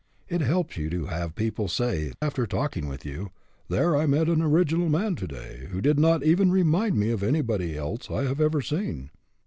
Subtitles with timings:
[0.27, 3.29] It helps you to have people say, after talking with you,"
[3.69, 7.21] There, I met an original man, to day, who did not even remind me of
[7.21, 9.11] anybody else I have ever seen."